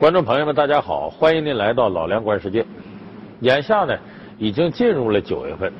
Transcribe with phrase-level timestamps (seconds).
[0.00, 2.64] 观众朋友们，大家好，欢迎您来到老梁观世界。
[3.40, 3.94] 眼下呢，
[4.38, 5.70] 已经进入了九月份。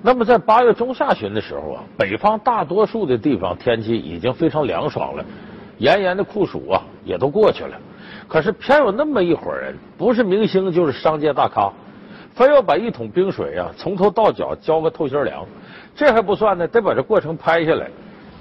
[0.00, 5.22] 那么在八月中下旬的时候啊，北方大多数的地方天气已经非常凉爽了，
[5.76, 7.76] 炎炎的酷暑啊也都过去了。
[8.26, 11.70] 可是偏有那么一伙人，不是明星就是商界大咖，
[12.32, 15.44] 非要把一桶冰水啊从头到脚浇个透心凉。
[15.94, 17.86] 这还不算呢，得把这过程拍下来，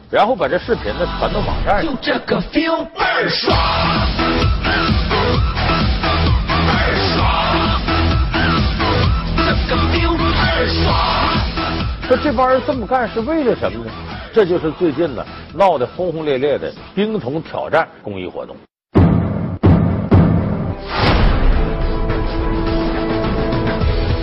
[0.10, 1.94] 然后把这视频呢传到网站上。
[1.94, 3.54] 就这个 feel 倍儿爽。
[12.32, 13.92] 这帮人这么干是为了什么呢？
[14.32, 15.22] 这就是最近呢
[15.54, 18.56] 闹得轰轰烈烈的冰桶挑战公益活动。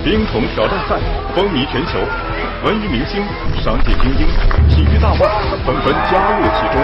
[0.02, 0.98] 冰桶挑战赛
[1.36, 1.98] 风靡全球，
[2.64, 3.22] 文娱明星、
[3.62, 4.26] 商界精英、
[4.70, 5.20] 体育大腕
[5.66, 6.80] 纷纷加入其中。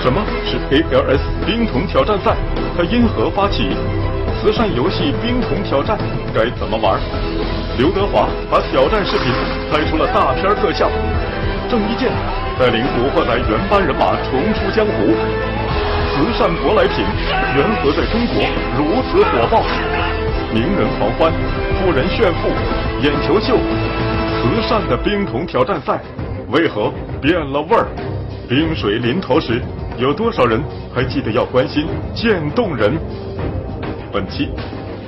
[0.00, 2.36] 什么是 ALS 冰桶挑战赛？
[2.76, 3.68] 它因何发起？
[4.48, 5.98] 慈善游戏冰桶挑战
[6.32, 6.98] 该怎么玩？
[7.76, 9.30] 刘德华把挑战视频
[9.70, 10.88] 拍出了大片特效。
[11.68, 12.08] 郑伊健
[12.58, 15.12] 带领古惑仔原班人马重出江湖。
[16.08, 17.04] 慈善舶来品
[17.56, 18.40] 缘何在中国
[18.74, 19.62] 如此火爆？
[20.54, 21.30] 名人狂欢，
[21.76, 22.48] 富人炫富，
[23.02, 23.54] 眼球秀。
[24.40, 26.00] 慈善的冰桶挑战赛
[26.48, 26.90] 为何
[27.20, 27.86] 变了味儿？
[28.48, 29.60] 冰水临头时，
[29.98, 30.58] 有多少人
[30.94, 32.98] 还记得要关心渐冻人？
[34.10, 34.48] 本期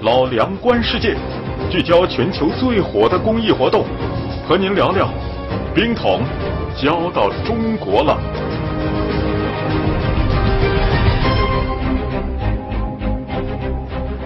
[0.03, 1.17] 老梁观世界
[1.71, 3.85] 聚焦全球最火的公益活动，
[4.47, 5.09] 和您聊聊
[5.75, 6.21] 冰桶
[6.77, 8.19] 交到中国了。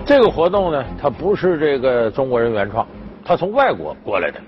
[0.05, 2.85] 这个活动呢，它不是这个中国人原创，
[3.25, 4.41] 它从外国过来的。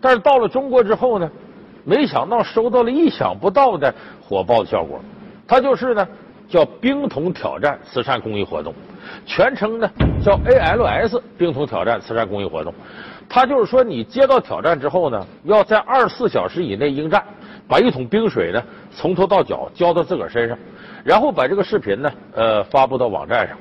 [0.00, 1.30] 但是到了中国之后呢，
[1.84, 3.94] 没想到收到了意想不到的
[4.26, 4.98] 火爆的效果。
[5.46, 6.06] 它就是呢，
[6.48, 8.74] 叫冰桶挑战慈善公益活动。
[9.24, 9.90] 全称呢
[10.22, 12.74] 叫 ALS 冰桶挑战慈善公益活动，
[13.28, 17.22] 它就是说你接到挑战之后呢，要在二十四小时以内应战，
[17.66, 20.58] 把一桶冰水呢从头到脚浇到自个儿身上，
[21.04, 23.56] 然后把这个视频呢呃发布到网站上。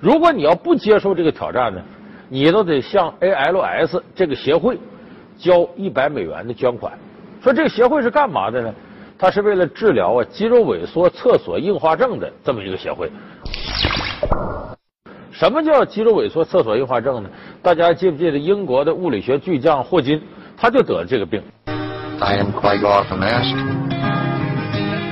[0.00, 1.80] 如果你要不接受这个挑战呢，
[2.28, 4.78] 你都得向 ALS 这个协会
[5.36, 6.92] 交一百美元的捐款。
[7.40, 8.74] 说这个协会是干嘛的呢？
[9.18, 13.10] 它是为了治疗啊肌肉萎缩厕所硬化症的这么一个协会。
[15.32, 17.30] 什么叫肌肉萎缩厕所硬化症呢？
[17.62, 20.20] 大家记不记得英国的物理学巨匠霍金，
[20.56, 21.42] 他就得了这个病。
[22.20, 23.56] I am quite often asked,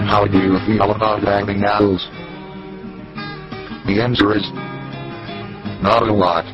[0.08, 2.04] how do you feel about having owls?
[3.86, 4.44] The answer is,
[5.80, 6.44] not a lot.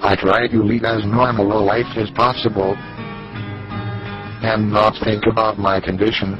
[0.00, 2.76] I try to lead as normal a life as possible,
[4.42, 6.34] and not think about my condition.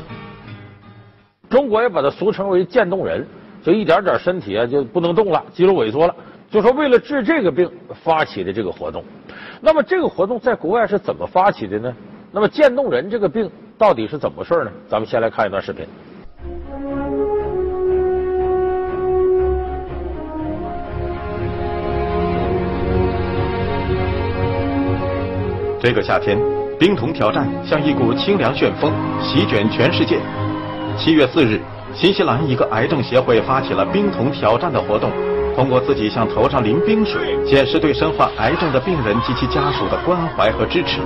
[1.48, 3.26] 中国也把它俗称为渐冻人。
[3.64, 6.12] 就一点点身体啊就不能动了，肌肉萎缩了。
[6.50, 7.70] 就说为了治这个病
[8.02, 9.04] 发起的这个活动，
[9.60, 11.94] 那么这个活动在国外是怎么发起的呢？
[12.32, 13.48] 那么渐冻人这个病
[13.78, 14.72] 到底是怎么回事呢？
[14.88, 15.86] 咱们先来看一段视频。
[25.80, 26.36] 这个夏天，
[26.82, 30.18] 冰桶挑战像一股清凉旋风席卷全世界。
[30.98, 31.60] 七月四日。
[31.94, 35.08] 新西兰一个癌症协会发起了冰桶挑战的活动，
[35.54, 40.98] 通过自己向头上淋冰水，显示对身患癌症的病人及其家属的关怀和支持。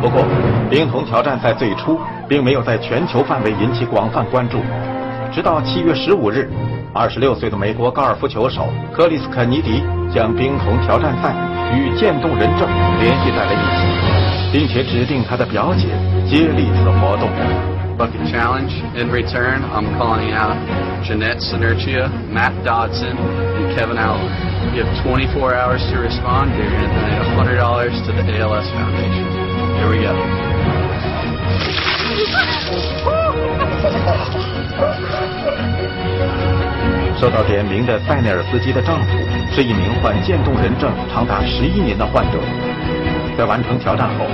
[0.00, 0.24] 不过，
[0.68, 4.58] 冰桶挑战在最初并没有在全球范围引起广泛关注，
[5.30, 6.50] 直到七月十五日，
[6.92, 9.80] 二十六岁的美国高尔夫球手克里斯肯尼迪
[10.12, 11.36] 将冰桶挑战赛
[11.72, 12.66] 与渐冻人症
[12.98, 14.17] 联系在了一起，
[14.51, 15.87] 并且指定他的表姐
[16.27, 17.29] 接力此活动。
[17.97, 18.73] bucket challenge.
[18.97, 20.57] In return, I'm calling out
[21.05, 24.27] Jeanette Sinertia, Matt Dodson, and Kevin Allen.
[24.75, 26.51] You have 24 hours to respond.
[26.57, 29.25] You're going to donate $100 to the ALS Foundation.
[29.77, 30.13] Here we go.
[37.19, 39.11] 受到点名的塞内尔斯基的丈夫
[39.53, 43.16] 是一名患渐冻人症长达十一年的患者。
[43.38, 44.26] 在完成挑战后，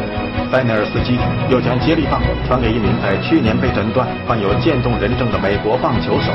[0.51, 1.21] 塞内尔斯基
[1.53, 6.33] 又将接力棒传给一名在去年被诊断患有渐冻人症的美国棒球手。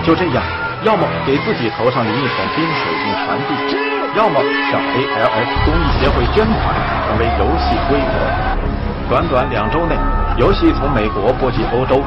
[0.00, 0.40] 就这样，
[0.88, 3.52] 要么给自己头上淋一桶冰水并传递，
[4.16, 4.40] 要么
[4.72, 6.72] 向 ALS 公益协会捐款，
[7.04, 8.16] 成为游戏规则。
[9.12, 9.92] 短短两周内，
[10.38, 12.00] 游戏从美国波及欧洲，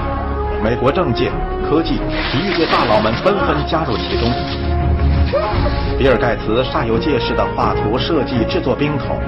[0.63, 1.29] 美国政界、
[1.69, 2.01] 科技、
[2.33, 4.25] 体育界大佬们纷纷加入其中。
[5.99, 9.21] 比尔盖茨煞有介事地画图设计制作冰桶。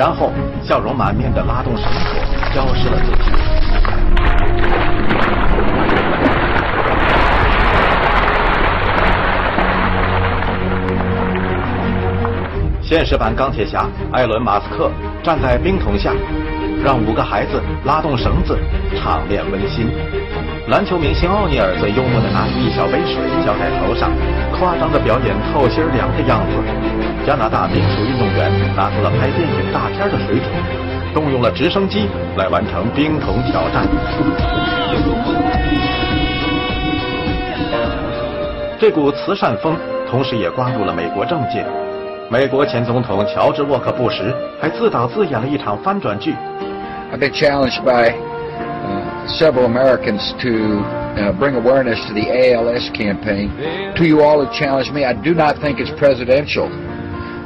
[0.00, 0.32] 然后
[0.62, 3.30] 笑容满面的拉动绳索消失了自己。
[12.80, 14.90] 现实版钢铁侠艾伦马斯克
[15.22, 16.14] 站在冰桶下
[16.82, 18.58] 让五个孩子拉动绳子
[18.96, 19.86] 场面温馨。
[20.70, 24.08] 篮球明星奥尼尔则幽默地拿起一小杯水浇在头上，
[24.54, 26.62] 夸张的表演透心凉的样子。
[27.26, 30.46] 加拿大冰术运动员拿出了拍电影大片的水准，
[31.12, 32.06] 动用了直升机
[32.36, 33.84] 来完成冰桶挑战。
[38.78, 39.76] 这股慈善风
[40.08, 41.66] 同时也刮入了美国政界。
[42.30, 46.32] 美国前总统乔治·沃克·布什还自导自演了一场翻转剧。
[47.12, 48.14] I've been challenged by
[49.27, 53.49] several Americans to uh, bring awareness to the ALS campaign.
[53.95, 56.69] To you all who challenged me, I do not think it's presidential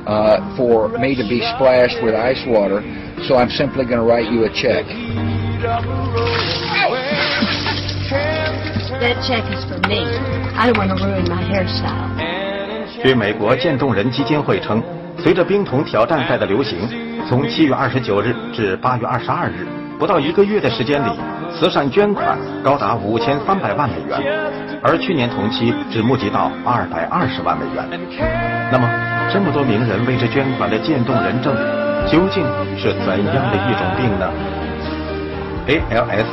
[0.07, 2.81] uh, for me to be splashed with ice water,
[3.27, 4.85] so I'm simply going to write you a check.
[8.99, 10.03] That check is for me.
[10.59, 12.09] I don't want to ruin my hairstyle.
[13.01, 14.83] 据美国渐冻人基金会称，
[15.17, 16.77] 随着冰桶挑战赛的流行，
[17.29, 19.65] 从七月二十九日至八月二十二日，
[19.98, 21.10] 不到一个月的时间里，
[21.52, 24.20] 慈善捐款高达五千三百万美元，
[24.82, 27.84] 而去年同期只募集到二百二十万美元。
[28.72, 28.88] 那么，
[29.32, 31.54] 这么多名人为之捐款的渐冻人症，
[32.10, 32.44] 究竟
[32.76, 34.28] 是怎样的一种病呢
[35.68, 36.26] ？ALS，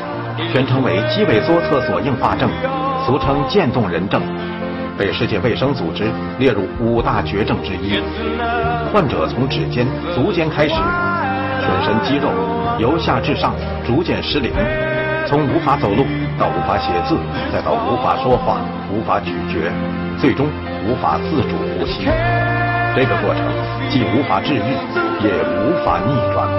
[0.51, 2.49] 全称为肌萎缩侧索硬化症，
[3.05, 4.21] 俗称渐冻人症。
[4.97, 8.01] 被世界卫生组织列入五大绝症之一。
[8.91, 10.75] 患者从指尖、足尖开始，
[11.61, 12.27] 全身肌肉
[12.79, 13.53] 由下至上
[13.85, 14.51] 逐渐失灵，
[15.27, 16.03] 从无法走路
[16.39, 17.15] 到无法写字，
[17.53, 18.57] 再到无法说话、
[18.91, 19.71] 无法咀嚼，
[20.17, 20.47] 最终
[20.87, 22.09] 无法自主呼吸。
[22.95, 23.45] 这个过程
[23.89, 24.59] 既无法治愈，
[25.21, 26.49] 也无法逆转。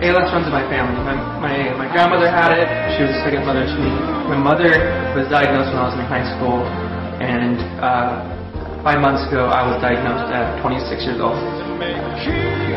[0.00, 1.00] ALS runs in my family.
[1.02, 2.68] My, my, my grandmother had it.
[2.92, 3.90] She was a second mother to me.
[4.28, 4.68] My mother
[5.16, 6.66] was diagnosed when I was in high school,
[7.20, 8.20] and uh,
[8.84, 11.40] five months ago I was diagnosed at 26 years old.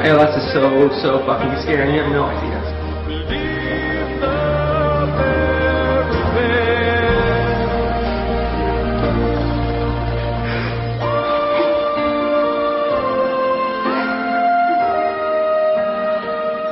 [0.08, 1.92] ALS is so, so fucking scary.
[1.94, 2.56] You have no idea.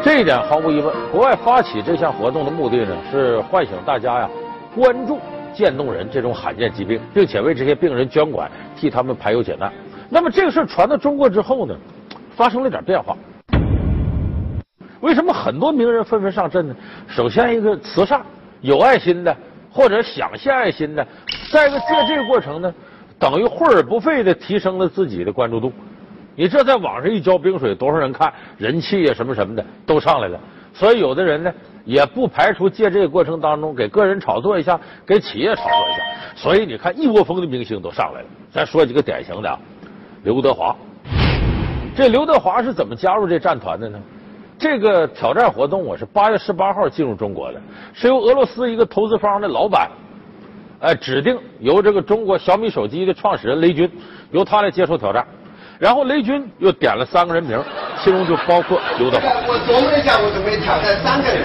[0.02, 4.30] 这一点毫无疑问，国外发起这项活动的目的呢，是唤醒大家呀
[4.74, 5.20] 关注
[5.54, 9.72] 渐冻人这种罕见疾病，并且为这些病人捐款，替他们排忧解难。
[10.10, 11.76] 那么这个事传到中国之后呢，
[12.36, 13.18] 发生了点变化。
[15.02, 16.76] 为什么很多名人纷纷上阵呢？
[17.08, 18.22] 首先一个慈善、
[18.62, 19.36] 有爱心的，
[19.72, 21.04] 或者想献爱心的；
[21.52, 22.74] 再一个借这个过程呢，
[23.20, 25.72] 等于会而不费的提升了自己的关注度。
[26.36, 30.40] 你这在网上一浇冰水，多少人看，人气呀什么什么的都上来了。
[30.74, 31.54] 所以有的人呢，
[31.86, 36.04] 也不排除借这个过程当中给个人炒作一下，给企业炒作一下。
[36.36, 38.28] 所以你看，一窝蜂的明星都上来了。
[38.52, 39.60] 咱说几个典型的，
[40.24, 40.76] 刘德华。
[41.96, 43.98] 这刘德华是怎么加入这战团的呢？
[44.58, 47.62] 这个挑战活动我是八月十八号进入中国的，
[47.94, 49.90] 是由俄罗斯一个投资方的老板，
[50.80, 53.90] 哎指定由这个中国小米手机的创始人雷军，
[54.32, 55.26] 由他来接受挑战。
[55.78, 57.62] 然后雷军又点了三个人名，
[58.02, 59.28] 其中就包括刘德华。
[59.46, 61.44] 我琢磨一下，我准备挑战三个人。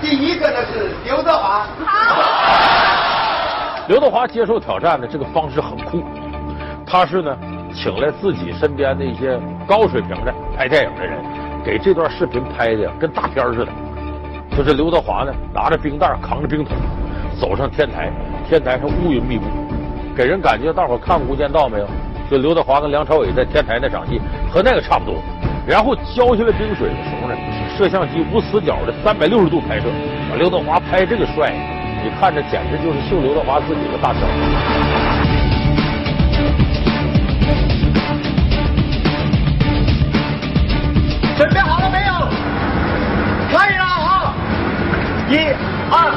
[0.00, 1.66] 第一个呢是刘德华。
[3.86, 6.02] 刘德华接受挑战的这个方式很酷，
[6.84, 7.36] 他是呢
[7.72, 11.22] 请来自己身边的一些高水平的拍电影的人，
[11.64, 13.72] 给这段视频拍的跟大片似的。
[14.56, 16.76] 就是刘德华呢拿着冰袋扛着冰桶
[17.40, 18.10] 走上天台，
[18.48, 19.44] 天台上乌云密布，
[20.16, 21.86] 给人感觉大伙看过《无间道》没有？
[22.30, 24.20] 就刘德华跟梁朝伟在天台那场戏
[24.50, 25.14] 和那个差不多。
[25.66, 27.34] 然后浇下来冰水的时候呢，
[27.76, 29.84] 摄像机无死角的三百六十度拍摄，
[30.30, 31.52] 把刘德华拍这个帅，
[32.02, 34.20] 你看着简直就是秀刘德华自己的大小。
[41.36, 42.12] 准备好了没有？
[43.50, 44.34] 可以了啊！
[45.30, 45.36] 一、
[45.90, 46.12] 二、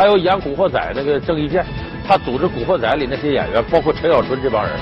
[0.00, 1.62] 还有演古惑仔那个郑伊健
[2.08, 4.72] 他组织古惑仔里那些演员包括陈小春这帮人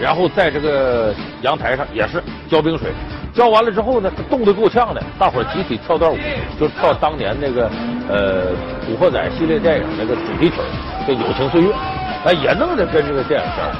[0.00, 2.92] 然后在这个阳台上也是浇冰水。
[3.34, 6.16] 浇完了之后呢冻得够呛的大伙集体跳段舞
[6.60, 7.68] 就跳当年那个
[8.08, 8.54] 呃
[8.86, 10.54] 古惑仔系列电影那个主题曲
[11.08, 11.74] 叫友情岁月。
[12.24, 13.72] 那也弄得跟这个电影相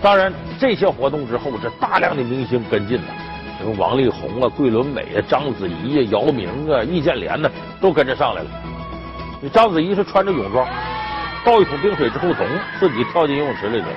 [0.00, 3.25] 当然这些活动之后这大量的明星跟进了。
[3.58, 8.48] 什么王力宏啊、桂纶镁啊、章子怡啊、姚明啊、易建联呢，都跟着上来了。
[9.52, 10.66] 章子怡是穿着泳装，
[11.44, 12.46] 倒一桶冰水之后，咚，
[12.80, 13.96] 自己跳进游泳池里去了。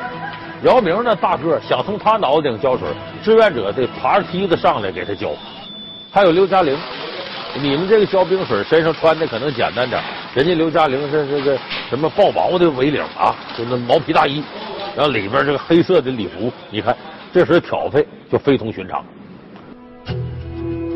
[0.63, 2.87] 姚明呢，大个想从他脑袋顶浇水，
[3.23, 5.31] 志愿者得爬梯子上来给他浇。
[6.11, 6.77] 还有刘嘉玲，
[7.61, 10.01] 你们这个浇冰水，身上穿的可能简单点，
[10.35, 11.57] 人家刘嘉玲是这个
[11.89, 14.43] 什么豹毛的围领啊，就那毛皮大衣。
[14.95, 16.95] 然后里边这个黑色的礼服，你看，
[17.31, 19.03] 这时候挑费就非同寻常。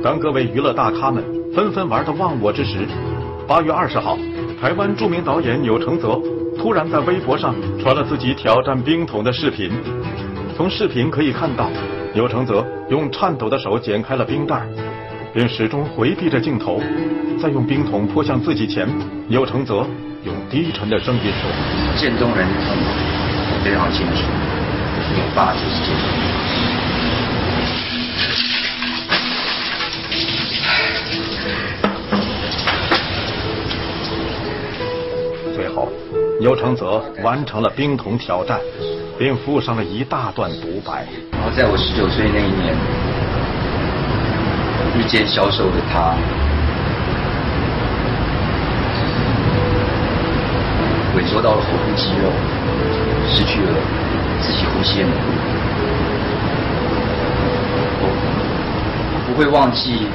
[0.04, 1.24] 当各位娱乐大咖们
[1.56, 2.86] 纷纷玩的忘我之时，
[3.48, 4.18] 八月二十号，
[4.62, 6.20] 台湾著名导演钮承泽
[6.58, 9.72] 突然在微博上传了自己挑战冰桶的视频。
[10.58, 11.70] 从视频可以看到，
[12.14, 14.64] 钮承泽用颤抖的手剪开了冰袋，
[15.34, 16.82] 并始终回避着镜头。
[17.42, 18.86] 再用冰桶泼向自己前，
[19.30, 19.88] 钮承泽
[20.26, 21.50] 用低沉的声音说
[21.96, 22.46] ：“渐冻人。”
[23.64, 24.24] 非常清楚，
[25.16, 26.23] 你爸就是这样。
[26.23, 26.23] 最
[36.44, 38.60] 钮承泽完成了冰桶挑战，
[39.18, 41.08] 并附上了一大段独白。
[41.32, 42.76] 然后，在我十九岁那一年，
[44.94, 46.14] 日渐消瘦的他，
[51.16, 52.28] 萎缩到了腹部肌肉。
[53.26, 53.72] 失去了
[54.42, 55.22] 自己呼吸的能力，
[58.04, 58.06] 我
[59.26, 60.10] 不会忘记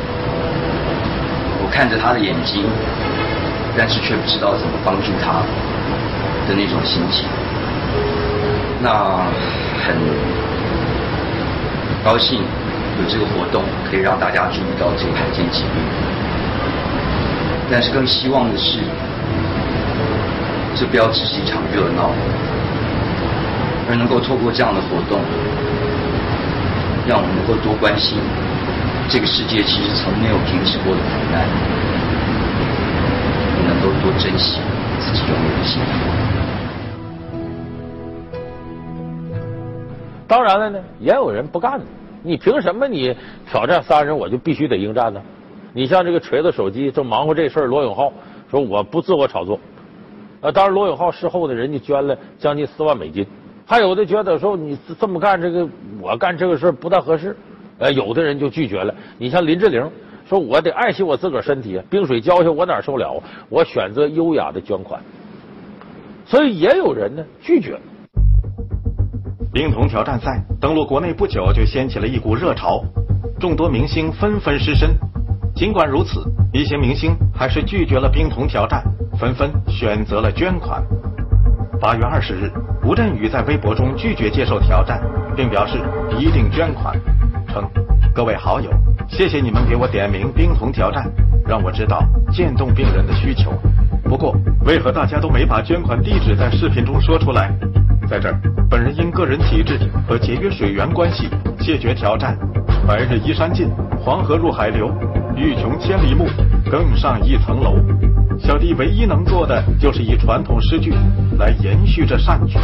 [1.65, 2.65] 我看着他的眼睛，
[3.79, 5.41] 但是却不知道怎么帮助他
[6.49, 7.27] 的那种心情。
[8.81, 9.25] 那
[9.87, 9.97] 很
[12.05, 15.83] 高兴有这个活动可以让大家注意到这个罕见疾病，
[17.71, 18.79] 但是更希望的是，
[20.77, 22.11] 这不要只是一场热闹。
[23.91, 25.19] 而能够透过这样的活动，
[27.09, 28.19] 让我们能够多关心
[29.09, 31.41] 这个世界其实从没有停止过的苦难，
[33.57, 34.61] 也能够多珍惜
[35.01, 35.89] 自己拥有的幸福。
[40.27, 41.81] 当然了呢，也有人不干
[42.23, 43.17] 你凭什么你
[43.51, 45.21] 挑战三人我就必须得应战呢？
[45.73, 48.13] 你像这个锤子手机正忙活这事儿，罗永浩
[48.51, 49.59] 说我不自我炒作。
[50.41, 53.27] 呃，当然罗永浩事后呢，人家捐了将近四万美金。
[53.67, 55.69] 还有的觉得说你这么干，这个
[56.01, 57.37] 我干这个事不太合适，
[57.79, 58.95] 呃，有的人就拒绝了。
[59.19, 59.89] 你像林志玲
[60.29, 63.23] 说，我得爱惜我自个儿身体，冰水浇下我哪受了？
[63.49, 65.01] 我选择优雅的捐款。
[66.27, 67.81] 所以也有人呢拒绝。
[69.51, 72.85] 冰桶挑战赛登陆国内不久，就掀起了一股热潮，
[73.41, 74.91] 众多明星纷纷失身。
[75.55, 78.85] 尽管如此，一些明星还是拒绝了冰桶挑战，
[79.19, 80.85] 纷纷选择了捐款。
[81.81, 82.53] 八月二十日，
[82.85, 85.01] 吴镇宇在微博中拒绝接受挑战，
[85.35, 85.79] 并表示
[86.19, 86.95] 一定捐款，
[87.49, 87.65] 称
[88.15, 88.71] ：“各位好友，
[89.09, 91.11] 谢谢你们给我点名冰桶挑战，
[91.47, 93.53] 让我知道渐冻病人的需求。
[94.05, 97.51] 不过，为何大家都没把捐款地址在视频中说出来？
[98.09, 102.39] 在这儿，本人因个人体质和节约水源关系，谢绝挑战。
[102.87, 104.91] 白日依山尽，黄河入海流，
[105.37, 106.27] 欲穷千里目，
[106.71, 107.77] 更上一层楼。”
[108.39, 110.95] 小弟唯一能做的就是以传统诗句
[111.39, 112.57] 来延续这善举，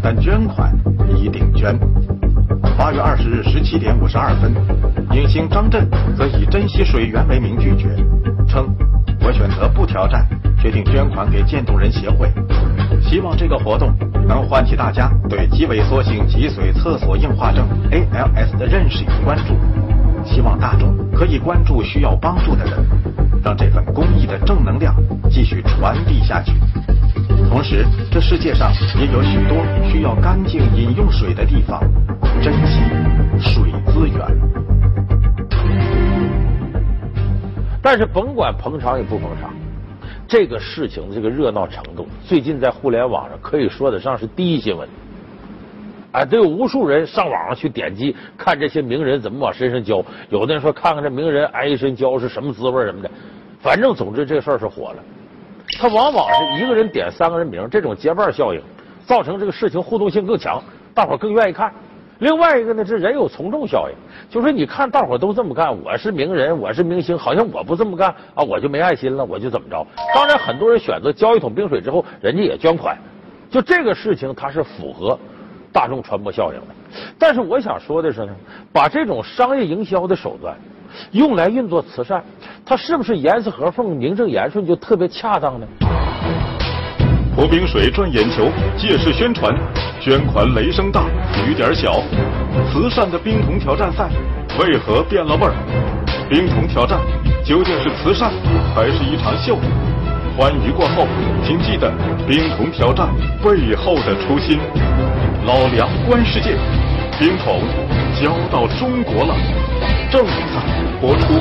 [0.00, 0.72] 但捐款
[1.16, 1.76] 一定捐。
[2.78, 4.54] 八月二十日十七点五十二分，
[5.10, 5.84] 影星张震
[6.16, 7.88] 则以珍惜水源为名拒绝，
[8.46, 8.72] 称
[9.20, 10.24] ：“我选择不挑战，
[10.62, 12.32] 决定捐款给渐冻人协会，
[13.02, 13.92] 希望这个活动
[14.28, 19.56] 能唤起大家对肌萎缩性脊髓侧索硬化症 （ALS） 的认识与关注，
[20.24, 22.74] 希望大众可以关注需要帮助的人。”
[23.42, 24.94] 让这份公益的正能量
[25.30, 26.52] 继续传递下去。
[27.48, 31.80] 同时，这世界上也有许多需要干净饮用水的地方，
[32.42, 32.82] 珍惜
[33.40, 34.20] 水资源。
[37.82, 39.50] 但是，甭管捧场与不捧场，
[40.26, 44.88] 这个事情的这个热闹程度，最近在互联网上可以说得上是第一新闻。
[46.12, 53.10] 哎，都有无数人上网上去点击看这些名人怎么往身上浇，有的人说看看这名人挨一身浇是什么滋味什么的，
[53.60, 55.02] 反正总之这事儿是火了。
[55.78, 58.60] 他往往是一个人点三个人名，这种结伴效应，
[59.04, 60.62] 造成这个事情互动性更强，
[60.94, 61.72] 大伙更愿意看。
[62.18, 63.94] 另外一个呢，是人有从众效应，
[64.28, 69.86] 就是你看大伙都这么干，我是名人，我是明星，好像我不这么干啊，我就没爱心了，我就怎么着。
[70.14, 72.98] 当然，很多人选择浇一桶冰水之后，人家也捐款，
[73.50, 75.18] 就这个事情它是符合。
[75.70, 76.74] 大众传播效应的，
[77.18, 78.34] 但是我想说的是呢，
[78.72, 80.56] 把这种商业营销的手段
[81.12, 82.24] 用来运作慈善，
[82.64, 85.66] 它是不是严丝合缝、名正言顺就特别恰当呢？
[87.36, 89.54] 泼冰水赚眼球，借势宣传，
[90.00, 91.02] 捐款雷声大
[91.46, 92.00] 雨点小，
[92.70, 94.08] 慈善的冰桶挑战赛
[94.58, 95.52] 为何变了味儿？
[96.30, 96.98] 冰桶挑战
[97.44, 98.30] 究竟是慈善
[98.74, 99.58] 还是一场秀？
[100.36, 101.06] 欢愉过后，
[101.44, 101.92] 请记得
[102.28, 103.08] 冰桶挑战
[103.42, 104.60] 背后的初心。
[105.44, 106.56] 老梁观世界，
[107.18, 107.60] 冰桶
[108.20, 109.34] 交到中国了，
[110.10, 110.62] 正在
[111.00, 111.34] 播出。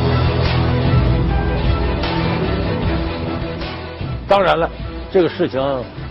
[4.28, 4.68] 当然了，
[5.12, 5.62] 这个事情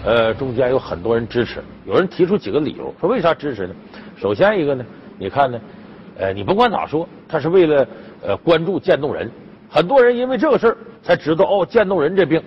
[0.06, 3.74] 呃中间有很多人支持，有人提出几个理由，说为啥支持呢？
[4.16, 4.86] 首先一个呢，
[5.18, 5.60] 你看呢，
[6.16, 7.86] 呃，你不管咋说，他是为了
[8.22, 9.28] 呃关注渐冻人，
[9.68, 12.40] 很多人因为这个事儿才知道哦，渐冻人这病。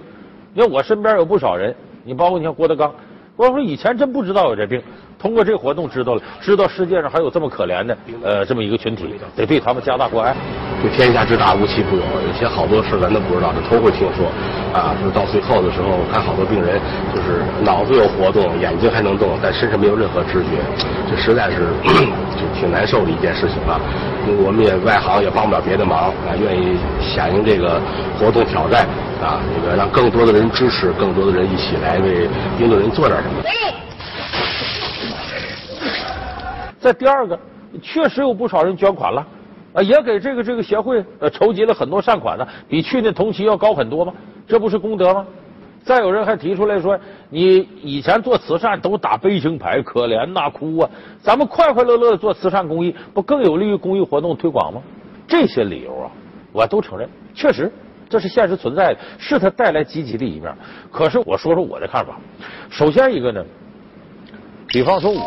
[0.56, 1.76] 因为我身边有不少人，
[2.06, 2.96] 你包括你像郭德纲，
[3.36, 4.82] 我说以前真不知道有这病。
[5.20, 10.36] 通过这个活动知道了，知道世界上还有这么可怜的呃这么一个群体，得对他们加大关爱。
[10.82, 14.32] 这天下之大，无奇不有，有些好多事咱都不知道，这头回听说。
[14.72, 16.80] 啊，就是到最后的时候，看好多病人
[17.14, 20.62] 就是脑子有活动，眼睛还能动，但身上没有任何知觉，
[21.10, 21.68] 这实在是
[22.38, 23.82] 就挺难受的一件事情啊。
[24.46, 27.82] 我们也外行也帮不了别的忙啊，愿意响应这个
[28.18, 28.88] 活动挑战
[29.20, 33.44] 啊，这个让更多的人支持，更多的人一起来为冰冻人做点什么。
[36.80, 37.38] 再第二个，
[37.82, 39.28] 确实有不少人捐款了，
[39.74, 44.14] 啊，也给这个这个协会呃筹集了很多善款呢，比去年同期要高很多吗？
[44.48, 45.26] 这不是功德吗？
[45.84, 50.90] 再有人还提出来说，你以前做慈善都打悲情牌，可怜呐，哭啊，
[51.22, 54.82] 咱们快快乐乐的做慈善公益，不更有利于公益活动推广吗？
[55.28, 56.12] 这些理由啊，
[56.52, 57.72] 我都承认，确实
[58.10, 60.54] 这是现实存在的，是它带来积极的一面。
[60.92, 62.20] 可是我说说我的看法，
[62.70, 63.44] 首先一个呢，
[64.68, 65.22] 比方说我。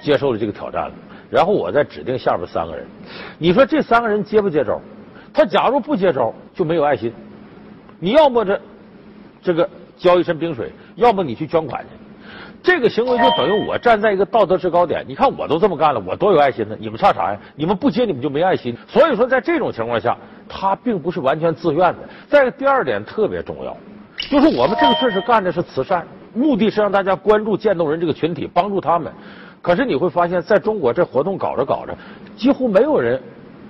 [0.00, 0.92] 接受了这个挑战了，
[1.30, 2.86] 然后我再指定下边三个人，
[3.38, 4.80] 你说这三个人接不接招？
[5.32, 7.12] 他假如不接招，就没有爱心。
[8.00, 8.60] 你要么这
[9.42, 11.88] 这个浇一身冰水，要么你去捐款去。
[12.60, 15.04] 这个行为就等于我站在一个道德制高点。
[15.06, 16.76] 你看我都这么干了，我多有爱心呢？
[16.80, 17.38] 你们差啥呀？
[17.54, 18.76] 你们不接，你们就没爱心。
[18.88, 20.16] 所以说，在这种情况下，
[20.48, 21.98] 他并不是完全自愿的。
[22.28, 23.76] 再第二点特别重要，
[24.28, 29.12] 就是我们这个事是干的是慈善，目的是让大家关注渐冻人这个群体，帮助他们。
[29.68, 31.94] 可是你会发现，在中国这活动搞着搞着，
[32.34, 33.20] 几乎没有人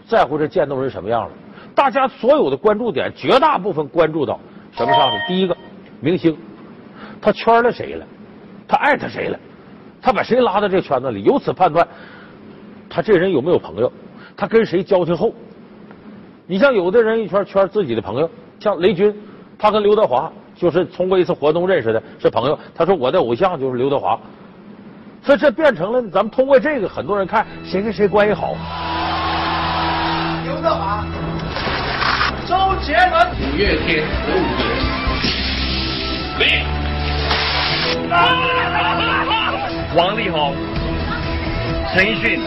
[0.06, 1.30] 在乎这渐冻人什么样了。
[1.74, 4.38] 大家所有的关注点，绝大部分关注到
[4.70, 5.20] 什么上呢？
[5.26, 5.56] 第一个，
[5.98, 6.38] 明星，
[7.20, 8.06] 他圈了谁了？
[8.68, 9.36] 他艾特谁了？
[10.00, 11.24] 他把谁拉到这圈子里？
[11.24, 11.84] 由此判断
[12.88, 13.92] 他这人有没有朋友？
[14.36, 15.34] 他跟谁交情厚？
[16.46, 18.30] 你像有的人一圈圈自己的朋友，
[18.60, 19.12] 像雷军，
[19.58, 22.56] 他跟刘德华就是通过一次活动认识的，是朋友。
[22.72, 24.16] 他说我的偶像就是刘德华。
[25.22, 28.54] 所以这变成了，咱们通过这个，很多人看谁跟谁关系好。
[30.44, 31.04] 刘德华、
[32.46, 34.66] 周杰伦、五月天、五月天、
[39.94, 40.54] 王力宏、
[41.92, 42.40] 陈奕迅。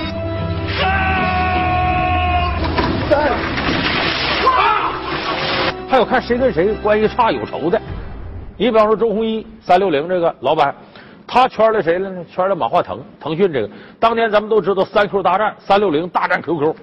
[5.90, 7.80] 还有看谁跟谁关系差有仇的，
[8.58, 10.74] 你比方说周鸿祎三六零这个老板。
[11.34, 12.26] 他圈了谁了呢？
[12.30, 13.70] 圈了马化腾，腾讯这个。
[13.98, 16.76] 当年咱们都知道三 Q 大战，三六零大战 QQ，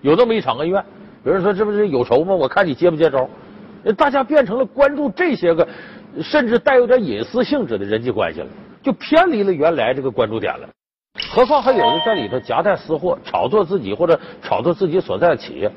[0.00, 0.82] 有这么一场恩怨。
[1.22, 2.34] 有人说这不是有仇吗？
[2.34, 3.28] 我看你接不接招。
[3.98, 5.68] 大家变成了关注这些个，
[6.22, 8.46] 甚至带有点隐私性质的人际关系了，
[8.82, 10.66] 就偏离了原来这个关注点了。
[11.30, 15.70] 何况还有的在里头夹带私货，炒作自己或者炒作自己所在的企业。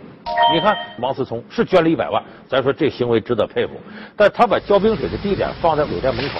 [0.53, 3.73] 你看王思聪是捐了一百万，咱说这行为值得佩服，
[4.15, 6.39] 但他把浇冰水的地点放在酒店门口。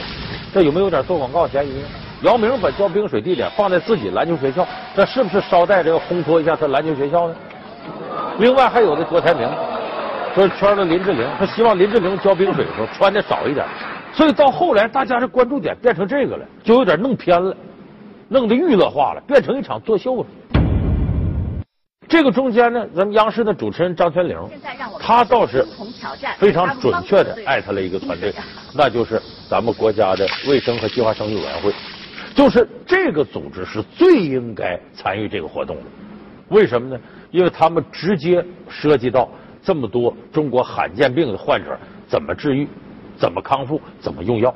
[0.54, 1.84] 这有没有点做广告嫌疑？
[2.22, 7.36] 姚明把浇冰水地点放在自己篮球学校，这是不是捎带着要烘托一下他篮球学校呢？
[8.38, 9.50] 另外还有的郭台铭
[10.36, 13.66] 说圈了林志玲，他希望林志玲浇冰水的时候穿的少一点，
[14.14, 17.56] 所以到后来大家的关注点变成这个了，就有点弄偏了，
[18.30, 20.26] 弄得娱乐化了，变成一场作秀了。
[22.14, 24.38] 这个中间呢，咱们央视的主持人张泉灵，
[25.00, 25.66] 他倒是
[26.38, 28.32] 非常准确的艾特了一个团队，
[28.76, 31.74] 那就是咱们国家的卫生和计划生育委员会，
[32.36, 35.82] 就是这个组织是最应该参与这个活动的。
[36.50, 37.02] 为什么呢？
[37.32, 39.28] 因为他们直接涉及到
[39.64, 41.76] 这么多中国罕见病的患者
[42.08, 42.68] 怎么治愈、
[43.18, 44.54] 怎么康复、怎么用药。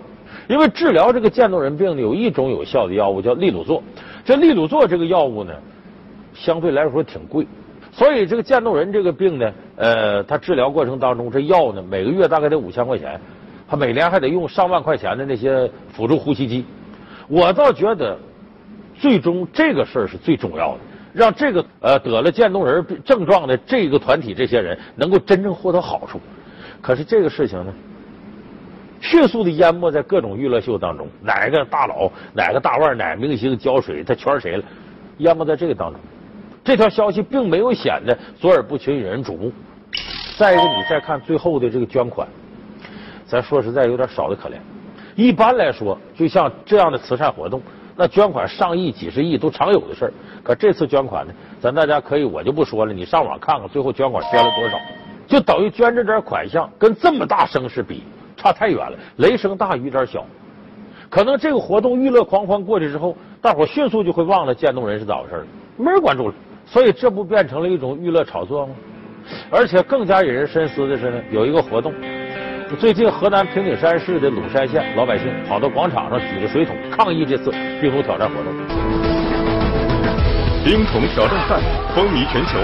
[0.47, 3.81] 因为治疗这个渐冻人病呢，有一种有效的药物叫利鲁唑，
[4.23, 5.51] 这利鲁唑这个药物呢。
[6.39, 7.47] 相对来说挺贵，
[7.91, 13.19] 所以这个渐冻人这个病呢，呃，他治疗过程当中这药呢，每个月大概得五千块钱，
[13.67, 16.63] 他每年还得用上万块钱的那些辅助呼吸机。
[17.27, 18.17] 我倒觉得，
[18.95, 20.79] 最终这个事儿是最重要的，
[21.11, 26.21] 让这个呃得了渐冻人症状的这个团体这些人能够真正获得好处。
[26.81, 27.73] 可是这个事情呢，
[29.01, 31.07] 迅速的淹没在各种娱乐秀当中。
[31.21, 34.63] 哪个大佬、哪个大腕、哪个明星浇水，他圈谁了？
[35.17, 35.99] 淹没在这个当中。
[36.67, 39.49] 这条消息并没有显得左耳不群、引人瞩目。
[40.37, 42.27] 再一个，你再看最后的这个捐款，
[43.25, 44.55] 咱说实在有点少的可怜。
[45.15, 47.61] 一般来说，就像这样的慈善活动，
[47.95, 50.13] 那捐款上亿、几十亿都常有的事儿。
[50.43, 54.77] 可这次捐款呢，咱大家可以，我就不说了，你上网看看最后捐款捐了多少，
[55.25, 58.03] 就等于捐这点款项跟这么大声势比
[58.35, 60.25] 差太远了，雷声大雨点小。
[61.09, 66.33] 可能这个活动娱乐狂欢过去之后，大伙迅速就会忘了渐冻人是咋回事了，没人关注了。
[66.67, 68.73] 所以这不变成了一种娱乐炒作吗？
[69.49, 71.93] 而且更加引人深思的是呢，有一个活动。
[72.77, 77.49] 最近，河南平顶山市的鲁山县老百姓跑到广场上举着水桶抗议这次
[77.81, 78.53] 冰桶挑战活动。
[80.65, 81.57] 冰桶挑战赛
[81.95, 82.59] 风靡全球，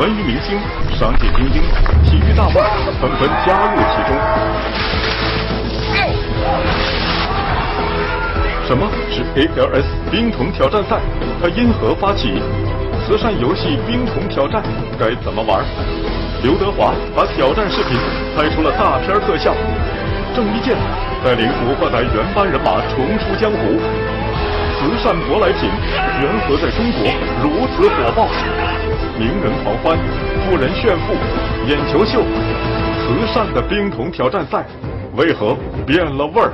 [0.00, 0.56] 文娱明星、
[0.96, 1.62] 商界精英、
[2.04, 2.54] 体育大腕
[3.00, 4.14] 纷纷加入其中。
[8.64, 11.00] 什么是 ALS 冰桶挑战赛？
[11.40, 12.40] 它因何发起？
[13.06, 14.62] 慈善游戏冰桶挑战
[14.98, 15.64] 该怎么玩？
[16.42, 17.98] 刘德华把挑战视频
[18.34, 19.52] 拍出了大片特效，
[20.34, 20.76] 郑伊健
[21.24, 23.58] 带领古惑仔原班人马重出江湖，
[24.78, 25.68] 慈善舶来品
[26.20, 27.10] 缘何在中国
[27.42, 28.28] 如此火爆？
[29.18, 29.98] 名人狂欢，
[30.46, 31.12] 富人炫富，
[31.68, 34.64] 眼球秀，慈善的冰桶挑战赛
[35.16, 36.52] 为何变了味儿？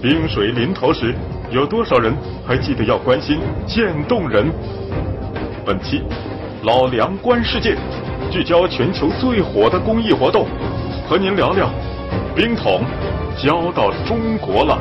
[0.00, 1.14] 冰水临头时，
[1.50, 2.14] 有多少人
[2.46, 4.50] 还记得要关心渐冻人？
[5.64, 6.02] 本期
[6.64, 7.76] 老梁观世界。
[8.30, 10.46] 聚焦全球最火的公益活动，
[11.08, 11.68] 和您聊聊
[12.34, 12.82] 冰桶
[13.36, 14.78] 交到中国了。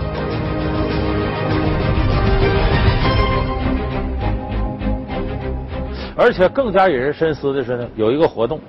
[6.16, 8.60] 而且更加引人深思的是呢，有一个活动，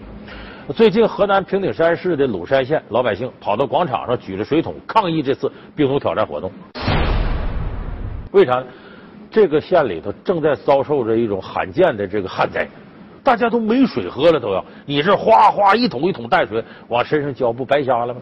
[0.75, 6.51] 最近河南平顶山市的鲁山县老百姓跑到广场上举着水桶抗议这次冰桶挑战活动。
[8.31, 8.65] 为啥呢？
[9.31, 12.69] 这个县里头正在遭受着一种罕见的这个旱灾。
[13.23, 18.21] 大家都没水喝了，都要你这哗哗一桶一桶淡水往身上浇，不白瞎了吗？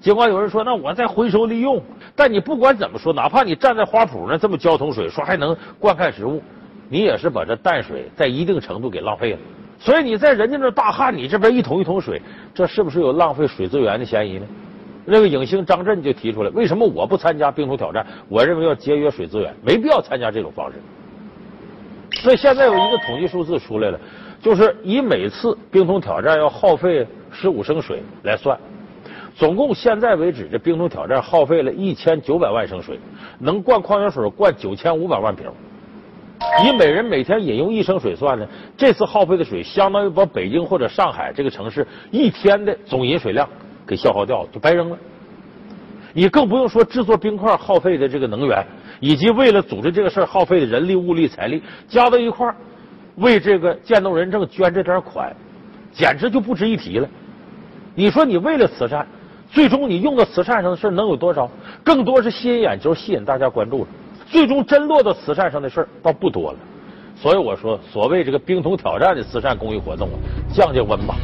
[0.00, 1.80] 尽管有人说，那我再回收利用，
[2.16, 6.42] 但你不管怎么说，哪怕你站在花圃那这么浇桶水，说还能灌溉植物，
[6.88, 9.38] 你也是把这淡水在一定程度给浪费了。
[9.78, 12.20] 所以你在人家那大旱，你这边一桶一桶水，
[12.52, 14.46] 这是不是有浪费水资源的嫌疑呢？
[15.10, 18.06] 那个影星张震就提出来，为什么我不参加冰桶挑战？
[18.28, 20.78] 我认为要节约水资源，没必要参加这种方式。
[22.22, 23.98] 所以现在有一个统计数字出来了。
[24.42, 28.58] 就是以每次冰桶挑战要耗费十五升水来算，
[29.34, 32.98] 总共现在为止，这冰桶挑战耗费了一千九百万升水，
[33.38, 35.44] 能灌矿泉水灌九千五百万瓶。
[36.64, 43.46] 以每人每天饮用一升水算呢，这次耗费的水相当于把北京或者上海这个城市一天的总饮水量
[43.90, 44.96] 给消耗掉了，就白扔了。
[46.12, 48.64] 你更不用说制作冰块耗费的这个能源，
[49.00, 52.54] 以及为了组织这个事儿耗费的人力、物力、财力，加到一块儿。
[53.16, 55.34] 为这个渐冻人证捐这点款，
[55.92, 57.08] 简直就不值一提了。
[57.96, 59.04] 你说你为了慈善，
[59.50, 61.50] 最终你用到慈善上的事能有多少？
[61.82, 63.88] 更多是吸引眼球，吸引大家关注了。
[64.26, 66.58] 最终真落到慈善上的事倒不多了。
[67.16, 70.16] 所以我说，所谓这个冰桶挑战的慈善公益活动啊，
[70.52, 71.14] 降降温吧。